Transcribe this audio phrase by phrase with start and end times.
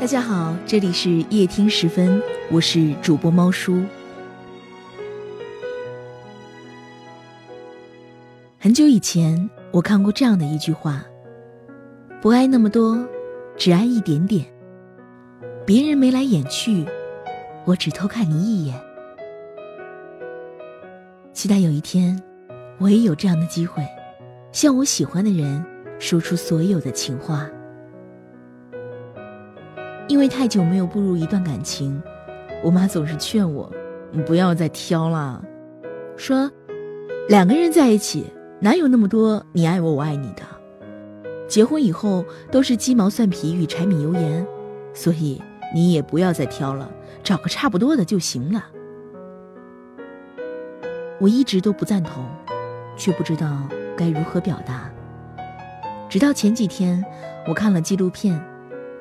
[0.00, 3.82] 大家好，这里是夜听时分，我是主播猫叔。
[8.60, 11.04] 很久以前，我看过这样的一句话：
[12.22, 12.96] 不爱那么多，
[13.56, 14.46] 只爱一点点。
[15.66, 16.86] 别人眉来眼去，
[17.64, 18.80] 我只偷看你一眼。
[21.32, 22.22] 期待有一天，
[22.78, 23.84] 我也有这样的机会，
[24.52, 25.62] 向我喜欢的人
[25.98, 27.50] 说出所有的情话。
[30.08, 32.02] 因为太久没有步入一段感情，
[32.64, 33.70] 我妈总是劝我，
[34.10, 35.44] 你不要再挑了，
[36.16, 36.50] 说
[37.28, 38.24] 两个人在一起
[38.58, 40.42] 哪有那么多你爱我我爱你的，
[41.46, 44.46] 结婚以后都是鸡毛蒜皮与柴米油盐，
[44.94, 45.42] 所以
[45.74, 46.90] 你也不要再挑了，
[47.22, 48.64] 找个差不多的就行了。
[51.20, 52.24] 我一直都不赞同，
[52.96, 54.90] 却不知道该如何表达。
[56.08, 57.04] 直到前几天，
[57.46, 58.38] 我看了纪录片《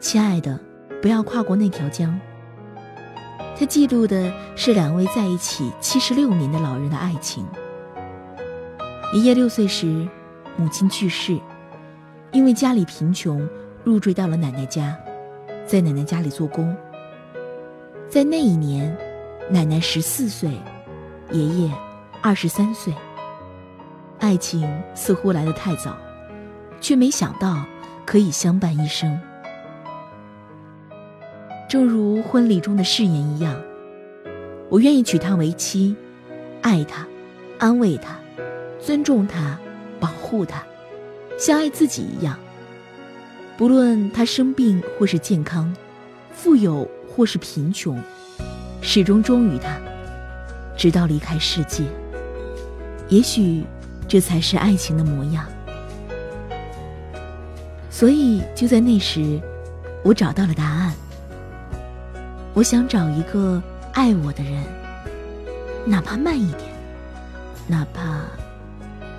[0.00, 0.52] 亲爱的》。
[1.00, 2.18] 不要跨过那条江。
[3.58, 7.44] 他记录的是两位在一起七十六年的老人的爱情。
[9.14, 10.06] 爷爷六岁时，
[10.56, 11.38] 母亲去世，
[12.30, 13.48] 因为家里贫穷，
[13.82, 14.96] 入赘到了奶奶家，
[15.66, 16.76] 在奶奶家里做工。
[18.08, 18.96] 在那一年，
[19.50, 20.50] 奶奶十四岁，
[21.30, 21.72] 爷爷
[22.22, 22.94] 二十三岁。
[24.18, 25.96] 爱情似乎来得太早，
[26.80, 27.64] 却没想到
[28.04, 29.18] 可以相伴一生。
[31.68, 33.54] 正如婚礼中的誓言一样，
[34.70, 35.94] 我愿意娶她为妻，
[36.62, 37.06] 爱她，
[37.58, 38.16] 安慰她，
[38.80, 39.58] 尊重她，
[40.00, 40.62] 保护她，
[41.38, 42.38] 像爱自己一样。
[43.58, 45.70] 不论她生病或是健康，
[46.32, 48.02] 富有或是贫穷，
[48.80, 49.78] 始终忠于她，
[50.74, 51.84] 直到离开世界。
[53.10, 53.62] 也许，
[54.08, 55.44] 这才是爱情的模样。
[57.90, 59.38] 所以，就在那时，
[60.02, 60.94] 我找到了答案。
[62.54, 64.64] 我想找一个爱我的人，
[65.86, 66.64] 哪怕慢一点，
[67.68, 68.24] 哪怕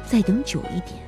[0.06, 1.00] 再等久一点。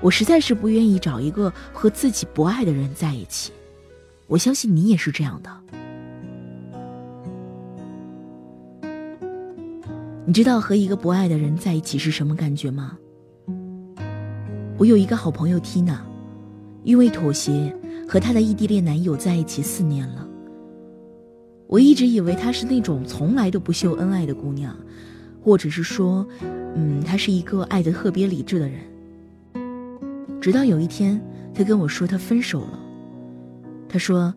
[0.00, 3.52] 我实在是不愿意找一个和自己不爱的人在一起。
[4.26, 5.50] 我相信你也是这样的。
[10.26, 12.96] 你知道和一个不爱的人在一起是什么感觉吗？
[14.78, 15.98] 我有一个好朋友 Tina，
[16.82, 17.74] 因为妥协。
[18.08, 20.28] 和她的异地恋男友在一起四年了。
[21.66, 24.76] 我一直以为她是那种从来都不秀恩爱的姑娘，
[25.42, 26.26] 或者是说，
[26.76, 28.78] 嗯，她是一个爱的特别理智的人。
[30.40, 31.20] 直到有一天，
[31.54, 32.78] 她跟我说她分手了。
[33.88, 34.32] 她说，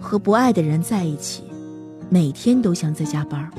[0.00, 1.44] 和不爱的人在一起，
[2.08, 3.50] 每天都像在加班。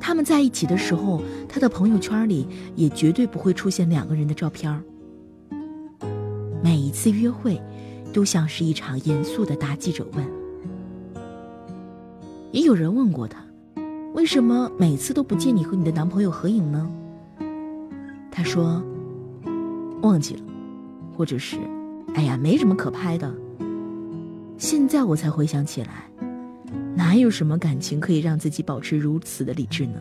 [0.00, 4.82] 他们在一起的时候，她的朋友圈里也绝对不会出现两个人的照片
[6.62, 7.60] 每一次约会，
[8.12, 10.26] 都像是一场严肃的答记者问。
[12.52, 13.44] 也有人问过他，
[14.14, 16.90] 为什么每次都不见你和你的男朋友合影呢？
[18.30, 18.82] 他说，
[20.02, 20.42] 忘记了，
[21.16, 21.58] 或者是，
[22.14, 23.32] 哎呀，没什么可拍的。
[24.58, 26.10] 现在我才回想起来，
[26.94, 30.00] 哪有什么感情可以让自己保持如此的理智呢？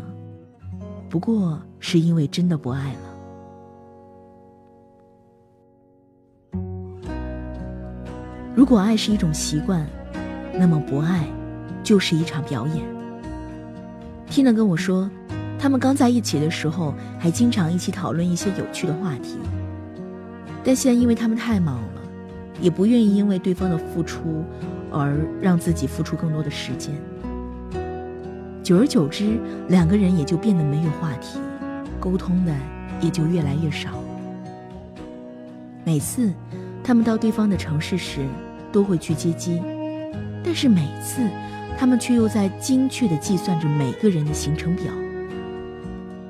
[1.10, 3.15] 不过是因为真的不爱了。
[8.56, 9.86] 如果爱是一种习惯，
[10.58, 11.26] 那么不爱
[11.84, 12.86] 就是一场表演。
[14.30, 15.10] Tina 跟我说，
[15.60, 19.38] 他们刚在一起的时候还经常一起讨论一些有趣的话题，
[20.64, 22.02] 但现在因为他们太忙了，
[22.62, 24.46] 也不愿意因为对方的付出
[24.90, 26.96] 而让自己付出更多的时间。
[28.64, 31.40] 久而久之，两个人也就变得没有话题，
[32.00, 32.54] 沟通的
[33.02, 33.90] 也就越来越少。
[35.84, 36.34] 每次。
[36.88, 38.28] 他们到对方的城市时，
[38.72, 39.60] 都会去接机，
[40.44, 41.28] 但是每次，
[41.80, 44.94] 他们却又在精确地计算着每个人的行程表：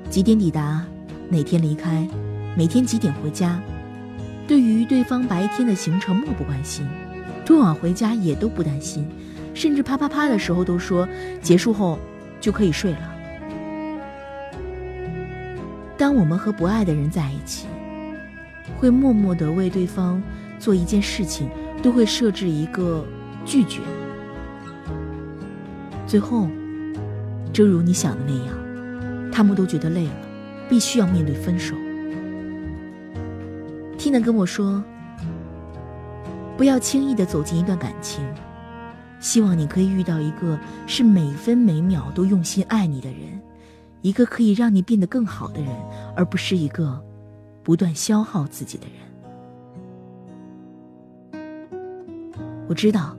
[0.08, 0.82] 几点抵达，
[1.28, 2.08] 哪天离开，
[2.56, 3.60] 每天几点回家。
[4.48, 6.88] 对于对方白天的行程漠不关心，
[7.44, 9.06] 多晚回家也都不担心，
[9.52, 11.06] 甚至啪啪啪的时候都说
[11.42, 11.98] 结束后
[12.40, 13.14] 就可以睡了。
[15.98, 17.66] 当我们和不爱的人在一起，
[18.78, 20.22] 会默默地为对方。
[20.58, 21.48] 做一件事情
[21.82, 23.04] 都会设置一个
[23.44, 23.80] 拒绝，
[26.06, 26.48] 最后，
[27.52, 30.12] 正如你想的那样，他们都觉得累了，
[30.68, 31.74] 必须要面对分手。
[33.98, 34.82] Tina 跟我说
[36.56, 38.24] ：“不要轻易的走进一段感情，
[39.20, 43.40] 希望你可以遇到一个是每分每秒都用心爱你的人，
[44.02, 45.70] 一个可以让你变得更好的人，
[46.14, 47.02] 而不是一个
[47.62, 49.04] 不断消耗自己的人。”
[52.68, 53.16] 我知道，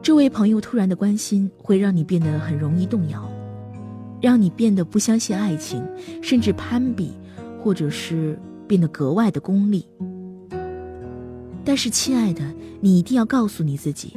[0.00, 3.30] 这位朋友突然的关心会让你变得很容易动摇，
[4.20, 5.86] 让你变得不相信爱情，
[6.22, 7.12] 甚至攀比，
[7.62, 9.86] 或者是变得格外的功利。
[11.62, 12.42] 但是，亲爱的，
[12.80, 14.16] 你一定要告诉你自己，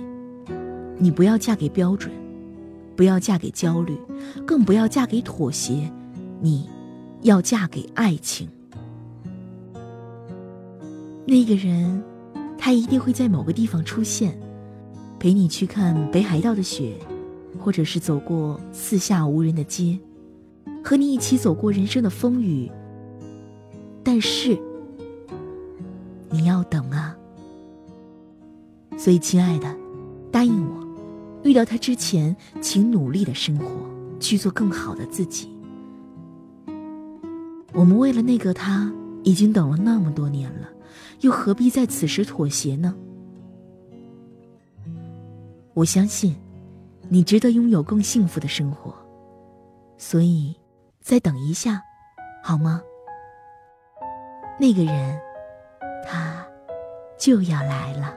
[0.97, 2.09] 你不要嫁给标准，
[2.95, 3.97] 不要嫁给焦虑，
[4.45, 5.91] 更不要嫁给妥协，
[6.39, 6.69] 你
[7.23, 8.47] 要嫁给爱情。
[11.25, 12.01] 那个人。
[12.65, 14.39] 他一定会在某个地方出现，
[15.19, 16.93] 陪你去看北海道的雪，
[17.59, 19.99] 或者是走过四下无人的街，
[20.81, 22.71] 和你一起走过人生的风雨。
[24.01, 24.57] 但是，
[26.29, 27.13] 你要等啊。
[28.97, 29.75] 所以，亲爱的，
[30.31, 30.87] 答应我，
[31.43, 33.65] 遇到他之前，请努力的生活，
[34.21, 35.49] 去做更好的自己。
[37.73, 38.89] 我们为了那个他，
[39.23, 40.69] 已经等了那么多年了。
[41.23, 42.93] 又何必在此时妥协呢？
[45.73, 46.35] 我相信，
[47.07, 48.93] 你值得拥有更幸福的生活，
[49.97, 50.53] 所以，
[50.99, 51.81] 再等一下，
[52.43, 52.81] 好吗？
[54.59, 55.17] 那个人，
[56.05, 56.45] 他
[57.17, 58.13] 就要来了。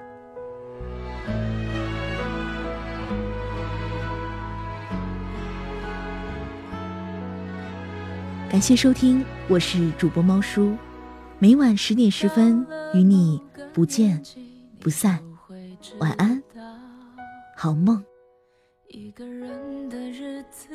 [8.50, 10.76] 感谢收听，我是主播猫叔。
[11.38, 13.38] 每晚十点十分，与你
[13.74, 14.22] 不见
[14.80, 15.22] 不散。
[15.98, 16.42] 晚安，
[17.54, 18.02] 好梦。
[18.88, 20.68] 一个人的日子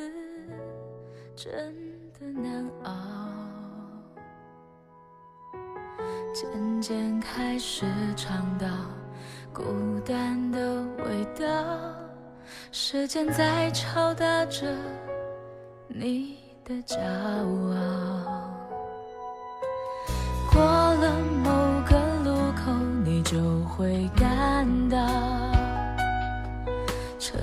[1.34, 1.74] 真
[2.12, 2.92] 的难熬，
[6.32, 7.84] 渐渐开始
[8.14, 8.68] 尝到
[9.52, 9.64] 孤
[10.04, 11.44] 单的味道。
[12.70, 14.72] 时间在敲打着
[15.88, 18.21] 你的骄傲。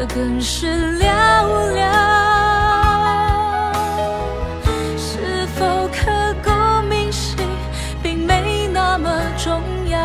[0.00, 1.04] 的更是寥
[1.76, 1.84] 寥。
[4.96, 6.50] 是否刻骨
[6.88, 7.36] 铭心，
[8.02, 9.60] 并没那么重
[9.90, 9.98] 要，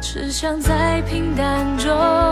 [0.00, 2.31] 只想在平淡中。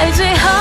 [0.00, 0.59] 在最好